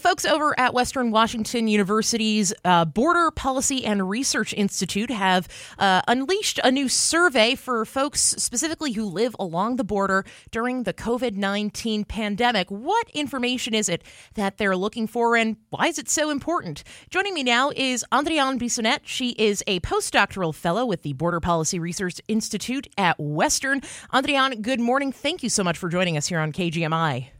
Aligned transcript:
folks 0.00 0.24
over 0.24 0.58
at 0.58 0.72
Western 0.72 1.10
Washington 1.10 1.68
University's 1.68 2.52
uh, 2.64 2.84
Border 2.84 3.30
Policy 3.30 3.84
and 3.84 4.08
Research 4.08 4.54
Institute 4.54 5.10
have 5.10 5.46
uh, 5.78 6.00
unleashed 6.08 6.58
a 6.64 6.70
new 6.70 6.88
survey 6.88 7.54
for 7.54 7.84
folks 7.84 8.20
specifically 8.20 8.92
who 8.92 9.04
live 9.04 9.36
along 9.38 9.76
the 9.76 9.84
border 9.84 10.24
during 10.50 10.84
the 10.84 10.94
COVID 10.94 11.36
19 11.36 12.04
pandemic. 12.04 12.70
What 12.70 13.10
information 13.10 13.74
is 13.74 13.88
it 13.88 14.02
that 14.34 14.56
they're 14.56 14.76
looking 14.76 15.06
for, 15.06 15.36
and 15.36 15.56
why 15.68 15.86
is 15.86 15.98
it 15.98 16.08
so 16.08 16.30
important? 16.30 16.82
Joining 17.10 17.34
me 17.34 17.42
now 17.42 17.70
is 17.76 18.04
Andréanne 18.10 18.58
Bissonette. 18.58 19.00
She 19.04 19.30
is 19.30 19.62
a 19.66 19.80
postdoctoral 19.80 20.54
fellow 20.54 20.86
with 20.86 21.02
the 21.02 21.12
Border 21.12 21.40
Policy 21.40 21.78
Research 21.78 22.20
Institute 22.26 22.88
at 22.96 23.20
Western. 23.20 23.82
Andréanne, 24.12 24.62
good 24.62 24.80
morning. 24.80 25.12
Thank 25.12 25.42
you 25.42 25.50
so 25.50 25.62
much 25.62 25.76
for 25.76 25.88
joining 25.88 26.16
us 26.16 26.26
here 26.26 26.40
on 26.40 26.52
KGMI. 26.52 27.39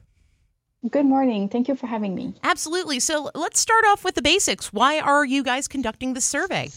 Good 0.88 1.04
morning. 1.04 1.50
Thank 1.50 1.68
you 1.68 1.74
for 1.74 1.86
having 1.86 2.14
me. 2.14 2.32
Absolutely. 2.42 3.00
So 3.00 3.30
let's 3.34 3.60
start 3.60 3.84
off 3.84 4.02
with 4.02 4.14
the 4.14 4.22
basics. 4.22 4.72
Why 4.72 4.98
are 4.98 5.26
you 5.26 5.42
guys 5.42 5.68
conducting 5.68 6.14
this 6.14 6.24
survey? 6.24 6.70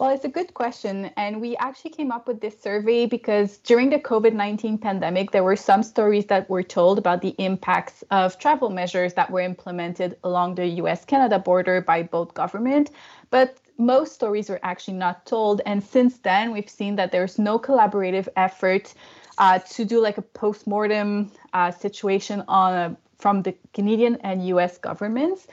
Well, 0.00 0.10
it's 0.10 0.24
a 0.24 0.28
good 0.28 0.54
question. 0.54 1.10
And 1.16 1.40
we 1.40 1.56
actually 1.58 1.92
came 1.92 2.10
up 2.10 2.26
with 2.26 2.40
this 2.40 2.60
survey 2.60 3.06
because 3.06 3.58
during 3.58 3.90
the 3.90 3.98
COVID 3.98 4.32
19 4.32 4.78
pandemic, 4.78 5.30
there 5.30 5.44
were 5.44 5.54
some 5.54 5.84
stories 5.84 6.26
that 6.26 6.50
were 6.50 6.64
told 6.64 6.98
about 6.98 7.22
the 7.22 7.36
impacts 7.38 8.02
of 8.10 8.40
travel 8.40 8.70
measures 8.70 9.14
that 9.14 9.30
were 9.30 9.40
implemented 9.40 10.16
along 10.24 10.56
the 10.56 10.66
US 10.82 11.04
Canada 11.04 11.38
border 11.38 11.80
by 11.80 12.02
both 12.02 12.34
government. 12.34 12.90
But 13.30 13.56
most 13.78 14.14
stories 14.14 14.50
were 14.50 14.60
actually 14.64 14.96
not 14.96 15.26
told. 15.26 15.60
And 15.64 15.82
since 15.82 16.18
then, 16.18 16.52
we've 16.52 16.68
seen 16.68 16.96
that 16.96 17.12
there's 17.12 17.38
no 17.38 17.56
collaborative 17.58 18.26
effort 18.36 18.92
uh, 19.38 19.58
to 19.58 19.84
do 19.84 20.00
like 20.00 20.18
a 20.18 20.22
post-mortem 20.22 21.30
uh, 21.52 21.70
situation 21.70 22.42
on 22.48 22.74
a, 22.74 22.96
from 23.18 23.42
the 23.42 23.54
Canadian 23.72 24.16
and 24.22 24.46
US 24.48 24.78
governments. 24.78 25.46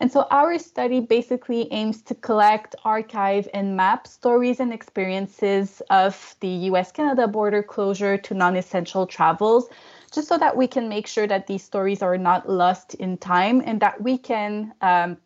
And 0.00 0.10
so 0.10 0.26
our 0.30 0.58
study 0.58 1.00
basically 1.00 1.70
aims 1.72 2.00
to 2.02 2.14
collect, 2.14 2.74
archive, 2.84 3.46
and 3.52 3.76
map 3.76 4.06
stories 4.06 4.58
and 4.58 4.72
experiences 4.72 5.82
of 5.90 6.36
the 6.40 6.48
US 6.70 6.90
Canada 6.90 7.28
border 7.28 7.62
closure 7.62 8.16
to 8.16 8.34
non 8.34 8.56
essential 8.56 9.06
travels, 9.06 9.68
just 10.10 10.26
so 10.26 10.38
that 10.38 10.56
we 10.56 10.66
can 10.66 10.88
make 10.88 11.06
sure 11.06 11.26
that 11.26 11.46
these 11.46 11.62
stories 11.62 12.02
are 12.02 12.16
not 12.16 12.48
lost 12.48 12.94
in 12.94 13.18
time 13.18 13.62
and 13.64 13.80
that 13.80 14.00
we 14.00 14.16
can. 14.16 14.72
Um, 14.80 15.18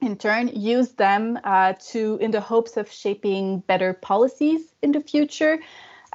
in 0.00 0.16
turn, 0.16 0.48
use 0.48 0.94
them 0.94 1.38
uh, 1.44 1.74
to, 1.90 2.18
in 2.20 2.32
the 2.32 2.40
hopes 2.40 2.76
of 2.76 2.90
shaping 2.90 3.60
better 3.60 3.92
policies 3.92 4.74
in 4.82 4.90
the 4.90 5.00
future 5.00 5.60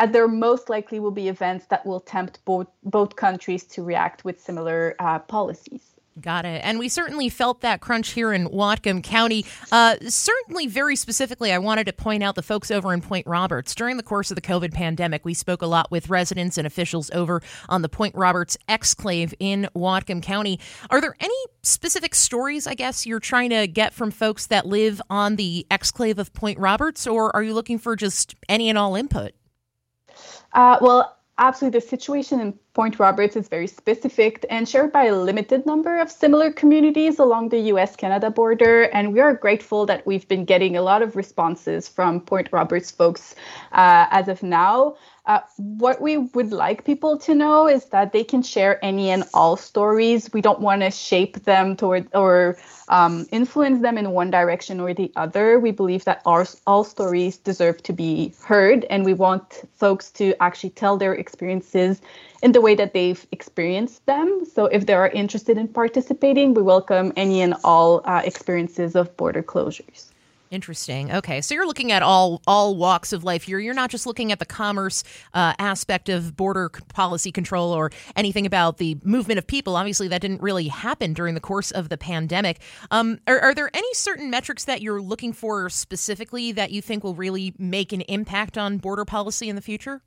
there 0.06 0.28
most 0.28 0.70
likely 0.70 1.00
will 1.00 1.12
be 1.12 1.28
events 1.28 1.66
that 1.67 1.86
will 1.86 2.00
tempt 2.00 2.40
both, 2.45 2.67
both 2.84 3.16
countries 3.16 3.64
to 3.66 3.84
react 3.84 4.23
with 4.23 4.40
similar 4.40 4.95
uh, 5.00 5.20
policies. 5.20 5.98
Got 6.20 6.45
it. 6.45 6.62
And 6.64 6.80
we 6.80 6.90
certainly 6.90 7.30
felt 7.30 7.62
that 7.62 7.80
crunch 7.80 8.09
here 8.09 8.34
in 8.34 8.48
Whatcom 8.48 9.03
County. 9.03 9.45
Uh, 9.72 9.98
certainly, 10.08 10.66
very 10.66 10.95
specifically, 10.95 11.52
I 11.52 11.59
wanted 11.59 11.86
to 11.86 11.94
point 11.94 12.23
out 12.23 12.34
the 12.34 12.42
folks 12.42 12.72
over 12.72 12.92
in 12.92 13.02
Point 13.02 13.28
Roberts. 13.28 13.75
During 13.75 13.98
the 13.98 14.03
course 14.03 14.31
of 14.31 14.36
the 14.36 14.42
COVID 14.42 14.73
pandemic, 14.73 15.23
we 15.25 15.36
spoke 15.36 15.62
a 15.62 15.68
lot 15.68 15.92
with 15.92 16.09
residents 16.09 16.58
and 16.58 16.66
officials 16.66 17.12
over 17.12 17.42
on 17.70 17.84
the 17.84 17.90
Point 17.90 18.16
Roberts 18.16 18.58
exclave 18.68 19.34
in 19.40 19.70
Whatcom 19.75 20.23
County. 20.23 20.59
Are 20.90 21.00
there 21.00 21.16
any 21.20 21.38
specific 21.62 22.16
stories, 22.16 22.66
I 22.66 22.73
guess, 22.73 23.06
you're 23.06 23.20
trying 23.20 23.52
to 23.52 23.68
get 23.68 23.94
from 23.94 24.09
folks 24.09 24.48
that 24.48 24.66
live 24.66 25.00
on 25.12 25.36
the 25.36 25.68
exclave 25.70 26.18
of 26.18 26.34
Point 26.34 26.58
Roberts, 26.58 27.06
or 27.06 27.36
are 27.36 27.44
you 27.44 27.53
looking 27.53 27.78
for 27.78 27.95
just 27.95 28.34
any 28.50 28.70
and 28.70 28.78
all 28.78 28.95
input? 28.95 29.34
Uh, 30.54 30.78
well, 30.82 31.18
absolutely. 31.38 31.80
The 31.80 31.88
situation 31.88 32.40
in 32.40 32.54
Point 32.73 33.00
Roberts 33.00 33.36
is 33.36 33.48
very 33.48 33.68
specific 33.68 34.46
and 34.50 34.68
shared 34.68 34.92
by 34.92 35.06
a 35.06 35.16
limited 35.16 35.66
number 35.66 36.00
of 36.00 36.12
similar 36.12 36.52
communities 36.52 37.20
along 37.20 37.50
the 37.50 37.59
US 37.74 37.96
Canada 37.96 38.30
border. 38.30 38.84
And 38.84 39.14
we 39.14 39.20
are 39.20 39.34
grateful 39.34 39.86
that 39.88 40.06
we've 40.06 40.28
been 40.28 40.46
getting 40.46 40.78
a 40.78 40.82
lot 40.82 41.02
of 41.02 41.16
responses 41.16 41.88
from 41.88 42.22
Point 42.22 42.50
Roberts 42.52 42.92
folks 42.92 43.36
uh, 43.72 44.08
as 44.12 44.28
of 44.28 44.44
now. 44.44 44.96
Uh, 45.28 45.42
what 45.58 46.00
we 46.02 46.18
would 46.18 46.54
like 46.54 46.86
people 46.86 47.18
to 47.18 47.36
know 47.36 47.68
is 47.68 47.86
that 47.86 48.14
they 48.14 48.24
can 48.24 48.42
share 48.42 48.84
any 48.84 49.10
and 49.10 49.26
all 49.34 49.58
stories. 49.58 50.32
We 50.32 50.40
don't 50.40 50.62
want 50.62 50.84
to 50.84 50.90
shape 50.90 51.44
them 51.44 51.76
toward 51.76 52.08
or 52.16 52.58
um, 52.88 53.28
influence 53.34 53.82
them 53.82 53.98
in 53.98 54.12
one 54.12 54.32
direction 54.32 54.80
or 54.80 54.94
the 54.94 55.12
other. 55.18 55.60
We 55.60 55.72
believe 55.72 56.06
that 56.06 56.22
our, 56.26 56.48
all 56.66 56.86
stories 56.86 57.38
deserve 57.38 57.84
to 57.84 57.92
be 57.92 58.34
heard, 58.46 58.86
and 58.86 59.04
we 59.04 59.14
want 59.14 59.68
folks 59.74 60.12
to 60.12 60.34
actually 60.42 60.70
tell 60.70 60.96
their 60.96 61.14
experiences 61.14 62.02
in 62.42 62.54
the 62.54 62.62
way 62.62 62.76
that 62.76 62.94
they've 62.94 63.28
experienced 63.34 64.06
them. 64.06 64.46
So, 64.46 64.68
if 64.68 64.86
they 64.86 64.94
are 64.94 65.09
interested 65.09 65.58
in 65.58 65.68
participating, 65.68 66.54
we 66.54 66.62
welcome 66.62 67.12
any 67.18 67.42
and 67.42 67.56
all 67.66 68.02
uh, 68.06 68.22
experiences 68.24 68.96
of 68.96 69.16
border 69.18 69.44
closures. 69.44 70.14
Interesting. 70.50 71.12
Okay, 71.12 71.41
so 71.41 71.53
you're 71.53 71.68
looking 71.68 71.91
at 71.91 72.02
all 72.02 72.41
all 72.47 72.75
walks 72.75 73.12
of 73.12 73.24
life 73.24 73.44
here. 73.44 73.59
You're 73.59 73.74
not 73.74 73.90
just 73.90 74.06
looking 74.06 74.31
at 74.31 74.40
the 74.40 74.46
commerce 74.46 75.03
uh, 75.34 75.53
aspect 75.59 76.08
of 76.08 76.38
border 76.38 76.69
policy 76.94 77.31
control 77.31 77.74
or 77.74 77.91
anything 78.16 78.46
about 78.46 78.78
the 78.78 78.97
movement 79.03 79.40
of 79.40 79.47
people. 79.47 79.75
Obviously, 79.75 80.08
that 80.08 80.22
didn't 80.22 80.41
really 80.41 80.69
happen 80.69 81.13
during 81.13 81.34
the 81.34 81.41
course 81.41 81.72
of 81.72 81.90
the 81.90 81.97
pandemic. 81.97 82.62
Um, 82.91 83.19
are, 83.28 83.40
are 83.40 83.53
there 83.53 83.69
any 83.74 83.94
certain 83.94 84.30
metrics 84.30 84.63
that 84.66 84.81
you're 84.81 85.02
looking 85.02 85.34
for 85.34 85.69
specifically 85.69 86.53
that 86.53 86.72
you 86.72 86.81
think 86.81 87.03
will 87.03 87.16
really 87.16 87.53
make 87.58 87.91
an 87.91 88.02
impact 88.02 88.58
on 88.58 88.78
border 88.78 89.03
policy 89.03 89.50
in 89.50 89.56
the 89.58 89.62
future? 89.62 90.02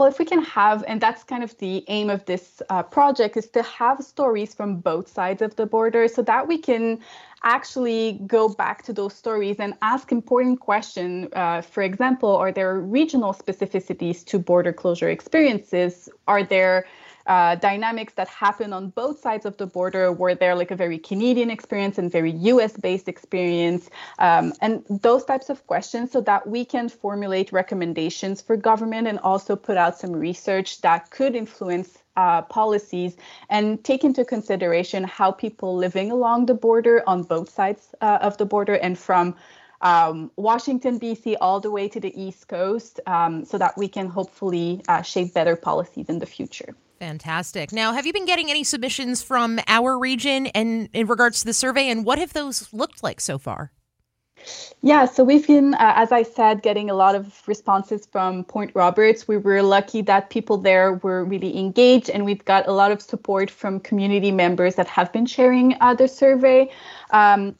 Well, 0.00 0.08
if 0.08 0.18
we 0.18 0.24
can 0.24 0.42
have, 0.44 0.82
and 0.88 0.98
that's 0.98 1.22
kind 1.24 1.44
of 1.44 1.58
the 1.58 1.84
aim 1.88 2.08
of 2.08 2.24
this 2.24 2.62
uh, 2.70 2.82
project, 2.82 3.36
is 3.36 3.50
to 3.50 3.62
have 3.62 4.02
stories 4.02 4.54
from 4.54 4.76
both 4.76 5.08
sides 5.08 5.42
of 5.42 5.56
the 5.56 5.66
border 5.66 6.08
so 6.08 6.22
that 6.22 6.48
we 6.48 6.56
can 6.56 7.00
actually 7.42 8.18
go 8.26 8.48
back 8.48 8.82
to 8.84 8.94
those 8.94 9.12
stories 9.12 9.56
and 9.58 9.74
ask 9.82 10.10
important 10.10 10.60
questions. 10.60 11.28
Uh, 11.34 11.60
for 11.60 11.82
example, 11.82 12.34
are 12.34 12.50
there 12.50 12.80
regional 12.80 13.34
specificities 13.34 14.24
to 14.24 14.38
border 14.38 14.72
closure 14.72 15.10
experiences? 15.10 16.08
Are 16.26 16.44
there 16.44 16.86
uh, 17.30 17.54
dynamics 17.54 18.14
that 18.14 18.26
happen 18.26 18.72
on 18.72 18.90
both 18.90 19.20
sides 19.20 19.46
of 19.46 19.56
the 19.56 19.66
border 19.66 20.10
where 20.10 20.34
they're 20.34 20.56
like 20.56 20.72
a 20.72 20.76
very 20.76 20.98
Canadian 20.98 21.48
experience 21.48 21.96
and 21.96 22.10
very 22.10 22.32
US 22.52 22.72
based 22.76 23.08
experience, 23.08 23.88
um, 24.18 24.52
and 24.60 24.84
those 24.90 25.24
types 25.24 25.48
of 25.48 25.64
questions 25.68 26.10
so 26.10 26.20
that 26.22 26.48
we 26.48 26.64
can 26.64 26.88
formulate 26.88 27.52
recommendations 27.52 28.42
for 28.42 28.56
government 28.56 29.06
and 29.06 29.20
also 29.20 29.54
put 29.54 29.76
out 29.76 29.96
some 29.96 30.12
research 30.12 30.80
that 30.80 31.10
could 31.12 31.36
influence 31.36 31.98
uh, 32.16 32.42
policies 32.42 33.16
and 33.48 33.84
take 33.84 34.02
into 34.02 34.24
consideration 34.24 35.04
how 35.04 35.30
people 35.30 35.76
living 35.76 36.10
along 36.10 36.46
the 36.46 36.54
border 36.54 37.04
on 37.06 37.22
both 37.22 37.48
sides 37.48 37.94
uh, 38.00 38.18
of 38.20 38.38
the 38.38 38.44
border 38.44 38.74
and 38.74 38.98
from 38.98 39.36
um, 39.82 40.32
Washington, 40.34 40.98
D.C., 40.98 41.36
all 41.36 41.60
the 41.60 41.70
way 41.70 41.88
to 41.88 42.00
the 42.00 42.12
East 42.20 42.48
Coast, 42.48 42.98
um, 43.06 43.44
so 43.44 43.56
that 43.56 43.78
we 43.78 43.86
can 43.86 44.08
hopefully 44.08 44.82
uh, 44.88 45.02
shape 45.02 45.32
better 45.32 45.54
policies 45.54 46.08
in 46.08 46.18
the 46.18 46.26
future. 46.26 46.74
Fantastic. 47.00 47.72
Now, 47.72 47.94
have 47.94 48.04
you 48.06 48.12
been 48.12 48.26
getting 48.26 48.50
any 48.50 48.62
submissions 48.62 49.22
from 49.22 49.58
our 49.66 49.98
region 49.98 50.48
and 50.48 50.90
in 50.92 51.06
regards 51.06 51.40
to 51.40 51.46
the 51.46 51.54
survey, 51.54 51.88
and 51.88 52.04
what 52.04 52.18
have 52.18 52.34
those 52.34 52.70
looked 52.74 53.02
like 53.02 53.22
so 53.22 53.38
far? 53.38 53.72
Yeah, 54.82 55.06
so 55.06 55.24
we've 55.24 55.46
been, 55.46 55.74
uh, 55.74 55.94
as 55.96 56.12
I 56.12 56.22
said, 56.22 56.62
getting 56.62 56.90
a 56.90 56.94
lot 56.94 57.14
of 57.14 57.42
responses 57.46 58.06
from 58.06 58.44
Point 58.44 58.72
Roberts. 58.74 59.26
We 59.26 59.38
were 59.38 59.62
lucky 59.62 60.02
that 60.02 60.28
people 60.28 60.58
there 60.58 60.94
were 60.94 61.24
really 61.24 61.58
engaged, 61.58 62.10
and 62.10 62.26
we've 62.26 62.44
got 62.44 62.68
a 62.68 62.72
lot 62.72 62.92
of 62.92 63.00
support 63.00 63.50
from 63.50 63.80
community 63.80 64.30
members 64.30 64.74
that 64.74 64.86
have 64.88 65.10
been 65.10 65.26
sharing 65.26 65.76
uh, 65.80 65.94
the 65.94 66.06
survey. 66.06 66.70
Um, 67.12 67.56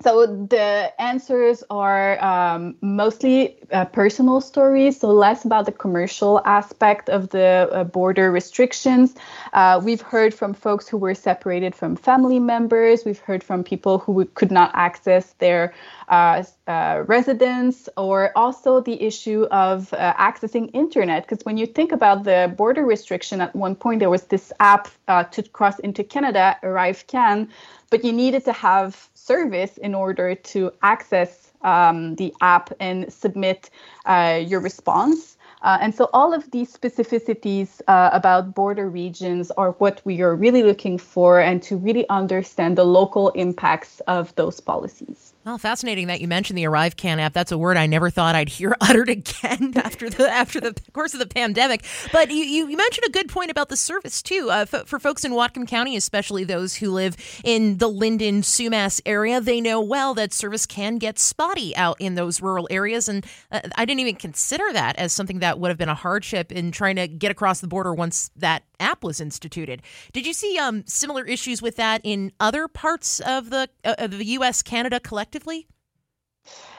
so 0.00 0.26
the 0.26 0.92
answers 1.00 1.64
are 1.70 2.22
um, 2.22 2.76
mostly 2.80 3.56
uh, 3.72 3.84
personal 3.86 4.40
stories, 4.40 5.00
so 5.00 5.08
less 5.08 5.44
about 5.44 5.66
the 5.66 5.72
commercial 5.72 6.40
aspect 6.44 7.08
of 7.08 7.30
the 7.30 7.68
uh, 7.72 7.82
border 7.82 8.30
restrictions. 8.30 9.16
Uh, 9.52 9.80
we've 9.82 10.00
heard 10.00 10.32
from 10.32 10.54
folks 10.54 10.86
who 10.86 10.98
were 10.98 11.14
separated 11.14 11.74
from 11.74 11.96
family 11.96 12.38
members. 12.38 13.04
We've 13.04 13.18
heard 13.18 13.42
from 13.42 13.64
people 13.64 13.98
who 13.98 14.24
could 14.34 14.52
not 14.52 14.70
access 14.74 15.32
their 15.38 15.74
uh, 16.08 16.44
uh, 16.68 17.02
residence, 17.06 17.88
or 17.96 18.30
also 18.36 18.80
the 18.80 19.02
issue 19.02 19.48
of 19.50 19.92
uh, 19.94 20.14
accessing 20.14 20.70
internet. 20.74 21.26
Because 21.26 21.44
when 21.44 21.56
you 21.56 21.66
think 21.66 21.90
about 21.90 22.22
the 22.22 22.54
border 22.56 22.84
restriction, 22.84 23.40
at 23.40 23.54
one 23.56 23.74
point 23.74 23.98
there 23.98 24.10
was 24.10 24.22
this 24.24 24.52
app 24.60 24.88
to 25.32 25.42
cross 25.42 25.78
into 25.80 26.04
Canada, 26.04 26.56
ArriveCAN, 26.62 27.48
but 27.90 28.04
you 28.04 28.12
needed 28.12 28.44
to 28.44 28.52
have 28.52 29.08
service 29.28 29.76
in 29.78 29.87
order 29.94 30.34
to 30.34 30.72
access 30.82 31.52
um, 31.62 32.14
the 32.16 32.34
app 32.40 32.70
and 32.80 33.12
submit 33.12 33.70
uh, 34.06 34.40
your 34.44 34.60
response. 34.60 35.36
Uh, 35.62 35.78
and 35.80 35.94
so 35.94 36.08
all 36.12 36.32
of 36.32 36.50
these 36.52 36.72
specificities 36.72 37.80
uh, 37.88 38.10
about 38.12 38.54
border 38.54 38.88
regions 38.88 39.50
are 39.52 39.72
what 39.72 40.00
we 40.04 40.20
are 40.20 40.36
really 40.36 40.62
looking 40.62 40.98
for 40.98 41.40
and 41.40 41.62
to 41.62 41.76
really 41.76 42.08
understand 42.08 42.78
the 42.78 42.84
local 42.84 43.30
impacts 43.30 44.00
of 44.06 44.34
those 44.36 44.60
policies. 44.60 45.34
Well, 45.48 45.56
fascinating 45.56 46.08
that 46.08 46.20
you 46.20 46.28
mentioned 46.28 46.58
the 46.58 46.64
ArriveCAN 46.64 47.20
app. 47.20 47.32
That's 47.32 47.52
a 47.52 47.56
word 47.56 47.78
I 47.78 47.86
never 47.86 48.10
thought 48.10 48.34
I'd 48.34 48.50
hear 48.50 48.76
uttered 48.82 49.08
again 49.08 49.72
after 49.76 50.10
the 50.10 50.28
after 50.30 50.60
the 50.60 50.78
course 50.92 51.14
of 51.14 51.20
the 51.20 51.26
pandemic. 51.26 51.86
But 52.12 52.30
you, 52.30 52.44
you, 52.44 52.76
mentioned 52.76 53.06
a 53.06 53.10
good 53.10 53.30
point 53.30 53.50
about 53.50 53.70
the 53.70 53.76
service 53.76 54.22
too. 54.22 54.50
Uh, 54.50 54.66
f- 54.70 54.86
for 54.86 54.98
folks 54.98 55.24
in 55.24 55.32
Whatcom 55.32 55.66
County, 55.66 55.96
especially 55.96 56.44
those 56.44 56.74
who 56.74 56.90
live 56.90 57.16
in 57.44 57.78
the 57.78 57.88
Lynden 57.88 58.40
Sumas 58.40 59.00
area, 59.06 59.40
they 59.40 59.62
know 59.62 59.80
well 59.80 60.12
that 60.12 60.34
service 60.34 60.66
can 60.66 60.98
get 60.98 61.18
spotty 61.18 61.74
out 61.76 61.96
in 61.98 62.14
those 62.14 62.42
rural 62.42 62.68
areas, 62.70 63.08
and 63.08 63.24
uh, 63.50 63.60
I 63.74 63.86
didn't 63.86 64.00
even 64.00 64.16
consider 64.16 64.70
that 64.74 64.96
as 64.96 65.14
something 65.14 65.38
that 65.38 65.58
would 65.58 65.68
have 65.70 65.78
been 65.78 65.88
a 65.88 65.94
hardship 65.94 66.52
in 66.52 66.72
trying 66.72 66.96
to 66.96 67.08
get 67.08 67.30
across 67.30 67.60
the 67.60 67.68
border 67.68 67.94
once 67.94 68.30
that 68.36 68.64
app 68.80 69.02
was 69.04 69.20
instituted. 69.20 69.82
Did 70.12 70.26
you 70.26 70.32
see 70.32 70.58
um, 70.58 70.84
similar 70.86 71.24
issues 71.24 71.62
with 71.62 71.76
that 71.76 72.00
in 72.04 72.32
other 72.40 72.68
parts 72.68 73.20
of 73.20 73.50
the 73.50 73.68
uh, 73.84 73.94
of 73.98 74.18
the 74.18 74.24
U.S. 74.24 74.62
Canada 74.62 75.00
collectively? 75.00 75.66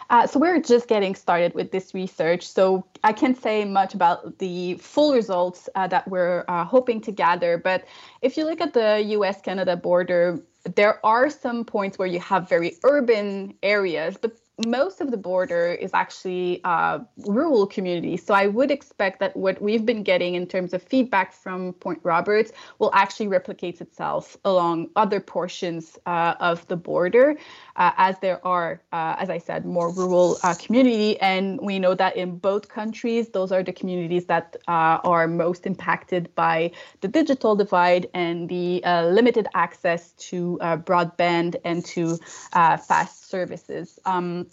Uh, 0.10 0.26
so 0.26 0.40
we're 0.40 0.60
just 0.60 0.88
getting 0.88 1.14
started 1.14 1.54
with 1.54 1.72
this 1.72 1.94
research, 1.94 2.48
so 2.48 2.84
I 3.04 3.14
can't 3.14 3.40
say 3.40 3.64
much 3.64 3.94
about 3.94 4.40
the 4.40 4.74
full 4.76 5.14
results 5.14 5.70
uh, 5.76 5.86
that 5.88 6.08
we're 6.08 6.46
uh, 6.48 6.66
hoping 6.66 7.00
to 7.02 7.12
gather. 7.12 7.60
But 7.60 7.86
if 8.24 8.36
you 8.36 8.46
look 8.46 8.60
at 8.60 8.74
the 8.74 9.04
U.S.-Canada 9.06 9.80
border, 9.80 10.40
there 10.76 11.04
are 11.06 11.30
some 11.30 11.64
points 11.64 12.00
where 12.00 12.08
you 12.08 12.20
have 12.22 12.50
very 12.50 12.78
urban 12.84 13.54
areas, 13.62 14.18
but 14.20 14.39
most 14.66 15.00
of 15.00 15.12
the 15.12 15.18
border 15.18 15.68
is 15.68 15.92
actually 15.94 16.62
uh, 16.64 17.00
rural 17.26 17.66
communities. 17.66 18.26
So 18.26 18.34
I 18.34 18.48
would 18.48 18.72
expect 18.72 19.20
that 19.20 19.36
what 19.36 19.62
we've 19.62 19.86
been 19.86 20.04
getting 20.04 20.36
in 20.36 20.48
terms 20.48 20.74
of 20.74 20.84
feedback 20.84 21.34
from 21.34 21.74
Point 21.74 22.00
Roberts 22.04 22.52
will 22.80 22.92
actually 22.94 23.28
replicate 23.28 23.80
itself 23.80 24.36
along 24.44 24.90
other 24.96 25.20
portions 25.20 25.98
uh, 26.06 26.36
of 26.40 26.68
the 26.68 26.76
border, 26.76 27.38
uh, 27.78 27.92
as 27.98 28.20
there 28.20 28.46
are, 28.46 28.82
uh, 28.92 29.16
as 29.18 29.30
I 29.30 29.38
said, 29.38 29.66
more 29.66 29.94
rural 29.94 30.38
uh, 30.44 30.56
community. 30.56 31.20
And 31.22 31.60
we 31.62 31.80
know 31.80 31.96
that 31.96 32.18
in 32.18 32.38
both 32.38 32.68
countries, 32.68 33.30
those 33.30 33.52
are 33.52 33.64
the 33.64 33.74
communities 33.74 34.26
that 34.26 34.58
uh, 34.68 35.00
are 35.04 35.28
most 35.28 35.66
impacted 35.66 36.34
by 36.36 36.72
the 37.00 37.08
digital 37.08 37.56
divide 37.56 38.08
and 38.14 38.50
the 38.50 38.82
limited 38.86 39.48
access 39.54 40.12
to 40.14 40.58
broadband 40.62 41.56
and 41.64 41.86
to 41.86 42.18
fast 42.52 43.30
services. 43.30 44.00
Um, 44.06 44.49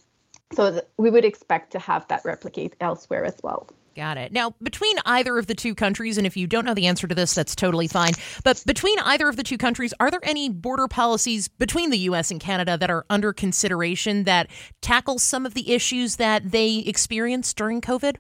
so 0.53 0.71
th- 0.73 0.85
we 0.97 1.11
would 1.11 1.25
expect 1.25 1.73
to 1.73 1.79
have 1.79 2.07
that 2.09 2.25
replicate 2.25 2.75
elsewhere 2.81 3.25
as 3.25 3.37
well. 3.43 3.69
Got 3.97 4.19
it. 4.19 4.31
Now, 4.31 4.55
between 4.63 4.97
either 5.07 5.39
of 5.39 5.47
the 5.47 5.55
two 5.55 5.75
countries, 5.75 6.19
and 6.19 6.27
if 6.27 6.37
you 6.37 6.47
don't 6.47 6.67
know 6.67 6.75
the 6.75 6.87
answer 6.87 7.07
to 7.07 7.15
this, 7.15 7.35
that's 7.35 7.57
totally 7.57 7.89
fine. 7.89 8.13
But 8.45 8.63
between 8.67 8.99
either 8.99 9.27
of 9.27 9.37
the 9.37 9.43
two 9.43 9.57
countries, 9.57 9.95
are 9.99 10.11
there 10.11 10.21
any 10.23 10.51
border 10.51 10.87
policies 10.87 11.49
between 11.49 11.89
the 11.89 11.99
U.S. 12.01 12.31
and 12.31 12.39
Canada 12.39 12.77
that 12.77 12.91
are 12.91 13.07
under 13.09 13.33
consideration 13.33 14.25
that 14.25 14.49
tackle 14.83 15.19
some 15.19 15.47
of 15.47 15.55
the 15.55 15.73
issues 15.73 16.17
that 16.17 16.51
they 16.51 16.81
experienced 16.81 17.57
during 17.57 17.81
COVID? 17.81 18.17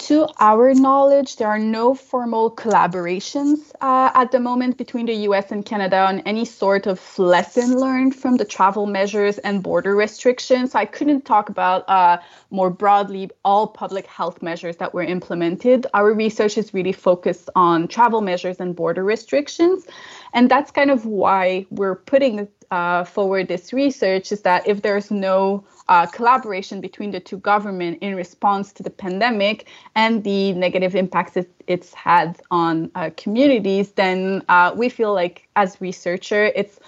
To 0.00 0.26
our 0.40 0.72
knowledge, 0.72 1.36
there 1.36 1.48
are 1.48 1.58
no 1.58 1.94
formal 1.94 2.50
collaborations 2.50 3.70
uh, 3.80 4.10
at 4.14 4.32
the 4.32 4.40
moment 4.40 4.78
between 4.78 5.06
the 5.06 5.14
US 5.28 5.52
and 5.52 5.64
Canada 5.64 5.98
on 5.98 6.20
any 6.20 6.44
sort 6.44 6.86
of 6.86 7.18
lesson 7.18 7.78
learned 7.78 8.16
from 8.16 8.36
the 8.38 8.44
travel 8.44 8.86
measures 8.86 9.38
and 9.38 9.62
border 9.62 9.94
restrictions. 9.94 10.72
So 10.72 10.78
I 10.78 10.86
couldn't 10.86 11.26
talk 11.26 11.50
about 11.50 11.86
uh, 11.88 12.18
more 12.50 12.70
broadly 12.70 13.30
all 13.44 13.66
public 13.66 14.06
health 14.06 14.40
measures 14.42 14.76
that 14.78 14.94
were 14.94 15.02
implemented. 15.02 15.86
Our 15.92 16.14
research 16.14 16.56
is 16.56 16.72
really 16.72 16.92
focused 16.92 17.50
on 17.54 17.86
travel 17.86 18.22
measures 18.22 18.56
and 18.58 18.74
border 18.74 19.04
restrictions. 19.04 19.86
And 20.32 20.50
that's 20.50 20.70
kind 20.70 20.90
of 20.90 21.06
why 21.06 21.66
we're 21.70 21.96
putting 21.96 22.48
uh, 22.70 23.04
forward 23.04 23.48
this 23.48 23.72
research 23.72 24.30
is 24.30 24.42
that 24.42 24.66
if 24.66 24.82
there's 24.82 25.10
no 25.10 25.64
uh, 25.88 26.06
collaboration 26.06 26.80
between 26.80 27.10
the 27.10 27.18
two 27.18 27.38
governments 27.38 27.98
in 28.00 28.14
response 28.14 28.72
to 28.74 28.82
the 28.82 28.90
pandemic 28.90 29.66
and 29.96 30.22
the 30.22 30.52
negative 30.52 30.94
impacts 30.94 31.36
it, 31.36 31.50
it's 31.66 31.92
had 31.94 32.40
on 32.50 32.90
uh, 32.94 33.10
communities, 33.16 33.90
then 33.92 34.42
uh, 34.48 34.72
we 34.76 34.88
feel 34.88 35.12
like 35.12 35.48
as 35.56 35.80
researcher, 35.80 36.44
it's 36.54 36.78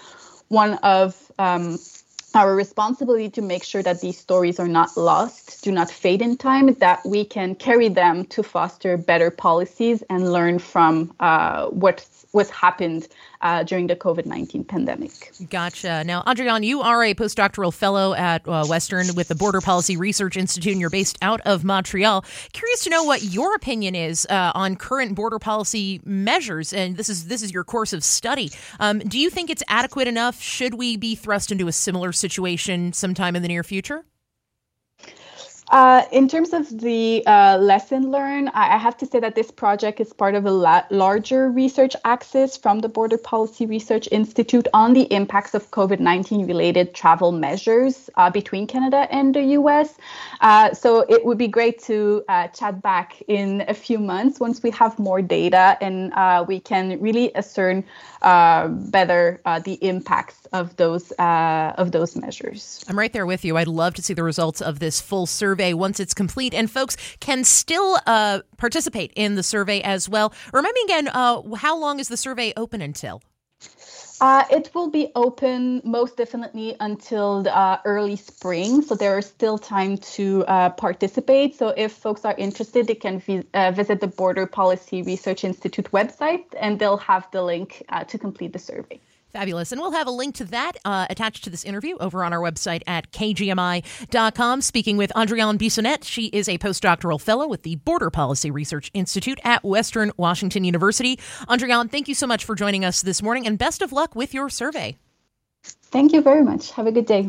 one 0.47 0.75
of 0.75 1.31
um, 1.37 1.77
our 2.33 2.55
responsibility 2.55 3.29
to 3.29 3.41
make 3.41 3.63
sure 3.63 3.83
that 3.83 4.01
these 4.01 4.17
stories 4.17 4.59
are 4.59 4.67
not 4.67 4.95
lost, 4.97 5.63
do 5.63 5.71
not 5.71 5.89
fade 5.89 6.21
in 6.21 6.37
time, 6.37 6.73
that 6.75 7.05
we 7.05 7.25
can 7.25 7.55
carry 7.55 7.89
them 7.89 8.25
to 8.25 8.43
foster 8.43 8.97
better 8.97 9.29
policies 9.29 10.03
and 10.09 10.31
learn 10.31 10.59
from 10.59 11.13
uh, 11.19 11.67
what 11.67 12.05
was 12.33 12.49
happened 12.49 13.07
uh, 13.41 13.63
during 13.63 13.87
the 13.87 13.95
COVID 13.95 14.25
19 14.25 14.63
pandemic. 14.63 15.31
Gotcha. 15.49 16.03
Now, 16.03 16.23
Andréanne, 16.23 16.65
you 16.65 16.81
are 16.81 17.03
a 17.03 17.13
postdoctoral 17.13 17.73
fellow 17.73 18.13
at 18.13 18.47
uh, 18.47 18.65
Western 18.65 19.13
with 19.15 19.27
the 19.27 19.35
Border 19.35 19.61
Policy 19.61 19.97
Research 19.97 20.35
Institute, 20.35 20.71
and 20.71 20.81
you're 20.81 20.89
based 20.89 21.17
out 21.21 21.41
of 21.41 21.63
Montreal. 21.63 22.25
Curious 22.53 22.83
to 22.83 22.89
know 22.89 23.03
what 23.03 23.21
your 23.21 23.53
opinion 23.53 23.95
is 23.95 24.25
uh, 24.29 24.51
on 24.55 24.75
current 24.75 25.13
border 25.13 25.39
policy 25.39 26.01
measures, 26.05 26.73
and 26.73 26.97
this 26.97 27.09
is 27.09 27.27
this 27.27 27.43
is 27.43 27.53
your 27.53 27.63
course 27.63 27.93
of 27.93 28.03
study. 28.03 28.51
Um, 28.79 28.99
do 28.99 29.19
you 29.19 29.29
think 29.29 29.49
it's 29.49 29.63
adequate 29.67 30.07
enough? 30.07 30.41
Should 30.41 30.73
we 30.73 30.97
be 30.97 31.15
thrust 31.15 31.51
into 31.51 31.67
a 31.67 31.71
similar 31.71 32.11
situation 32.23 32.93
sometime 32.93 33.35
in 33.35 33.41
the 33.41 33.49
near 33.49 33.63
future? 33.63 34.05
Uh, 35.69 36.03
in 36.11 36.27
terms 36.27 36.53
of 36.53 36.81
the 36.81 37.23
uh, 37.25 37.57
lesson 37.57 38.11
learned, 38.11 38.49
I 38.53 38.77
have 38.77 38.97
to 38.97 39.05
say 39.05 39.19
that 39.21 39.35
this 39.35 39.49
project 39.49 39.99
is 39.99 40.11
part 40.11 40.35
of 40.35 40.45
a 40.45 40.51
la- 40.51 40.83
larger 40.89 41.49
research 41.49 41.95
axis 42.03 42.57
from 42.57 42.79
the 42.79 42.89
Border 42.89 43.17
Policy 43.17 43.65
Research 43.65 44.07
Institute 44.11 44.67
on 44.73 44.93
the 44.93 45.03
impacts 45.03 45.53
of 45.53 45.71
COVID 45.71 45.99
19 45.99 46.45
related 46.47 46.93
travel 46.93 47.31
measures 47.31 48.09
uh, 48.17 48.29
between 48.29 48.67
Canada 48.67 49.07
and 49.09 49.33
the 49.33 49.41
US. 49.57 49.95
Uh, 50.41 50.73
so 50.73 51.05
it 51.07 51.25
would 51.25 51.37
be 51.37 51.47
great 51.47 51.81
to 51.83 52.23
uh, 52.27 52.47
chat 52.49 52.81
back 52.81 53.21
in 53.27 53.63
a 53.67 53.73
few 53.73 53.99
months 53.99 54.39
once 54.39 54.61
we 54.61 54.69
have 54.71 54.99
more 54.99 55.21
data 55.21 55.77
and 55.81 56.13
we 56.47 56.59
can 56.59 56.99
really 56.99 57.29
discern 57.29 57.83
better 58.21 59.41
the 59.63 59.77
impacts 59.81 60.45
of 60.51 60.75
those 60.75 61.11
of 61.11 61.91
those 61.91 62.15
measures. 62.15 62.83
I'm 62.87 62.99
right 62.99 63.11
there 63.11 63.25
with 63.25 63.45
you. 63.45 63.57
I'd 63.57 63.67
love 63.67 63.93
to 63.95 64.03
see 64.03 64.13
the 64.13 64.23
results 64.23 64.61
of 64.61 64.79
this 64.79 65.01
full 65.01 65.25
survey 65.25 65.52
survey 65.53 65.73
once 65.73 65.99
it's 65.99 66.15
complete, 66.15 66.53
and 66.53 66.71
folks 66.71 66.97
can 67.19 67.43
still 67.43 67.99
uh, 68.07 68.39
participate 68.57 69.13
in 69.15 69.35
the 69.35 69.43
survey 69.43 69.81
as 69.81 70.09
well. 70.09 70.33
Remind 70.51 70.73
me 70.73 70.81
again, 70.85 71.07
uh, 71.09 71.41
how 71.55 71.77
long 71.77 71.99
is 71.99 72.07
the 72.07 72.17
survey 72.17 72.53
open 72.57 72.81
until? 72.81 73.21
Uh, 74.19 74.43
it 74.49 74.71
will 74.73 74.89
be 74.89 75.11
open 75.15 75.81
most 75.83 76.17
definitely 76.17 76.75
until 76.79 77.45
uh, 77.49 77.77
early 77.85 78.15
spring, 78.15 78.81
so 78.81 78.95
there 78.95 79.19
is 79.19 79.27
still 79.27 79.57
time 79.59 79.97
to 79.97 80.43
uh, 80.47 80.69
participate. 80.71 81.55
So 81.55 81.67
if 81.77 81.91
folks 81.91 82.25
are 82.25 82.35
interested, 82.37 82.87
they 82.87 82.95
can 82.95 83.19
vi- 83.19 83.43
uh, 83.53 83.71
visit 83.71 83.99
the 83.99 84.07
Border 84.07 84.47
Policy 84.47 85.03
Research 85.03 85.43
Institute 85.43 85.89
website, 85.91 86.45
and 86.57 86.79
they'll 86.79 86.97
have 86.97 87.27
the 87.31 87.43
link 87.43 87.83
uh, 87.89 88.05
to 88.05 88.17
complete 88.17 88.53
the 88.53 88.59
survey. 88.59 88.99
Fabulous. 89.33 89.71
And 89.71 89.81
we'll 89.81 89.91
have 89.91 90.05
a 90.05 90.11
link 90.11 90.35
to 90.35 90.45
that 90.45 90.73
uh, 90.85 91.07
attached 91.09 91.43
to 91.45 91.49
this 91.49 91.65
interview 91.65 91.97
over 91.97 92.23
on 92.23 92.33
our 92.33 92.39
website 92.39 92.83
at 92.85 93.11
kgmi.com. 93.11 94.61
Speaking 94.61 94.95
with 94.95 95.11
Andréanne 95.15 95.57
Bissonette, 95.57 96.03
she 96.03 96.27
is 96.27 96.47
a 96.47 96.59
postdoctoral 96.59 97.19
fellow 97.19 97.47
with 97.47 97.63
the 97.63 97.75
Border 97.77 98.11
Policy 98.11 98.51
Research 98.51 98.91
Institute 98.93 99.39
at 99.43 99.63
Western 99.63 100.11
Washington 100.17 100.63
University. 100.63 101.17
Andréanne, 101.49 101.89
thank 101.89 102.07
you 102.07 102.13
so 102.13 102.27
much 102.27 102.45
for 102.45 102.53
joining 102.53 102.85
us 102.85 103.01
this 103.01 103.23
morning 103.23 103.47
and 103.47 103.57
best 103.57 103.81
of 103.81 103.91
luck 103.91 104.15
with 104.15 104.35
your 104.35 104.49
survey. 104.49 104.97
Thank 105.63 106.13
you 106.13 106.21
very 106.21 106.43
much. 106.43 106.71
Have 106.71 106.87
a 106.87 106.91
good 106.91 107.05
day. 107.05 107.21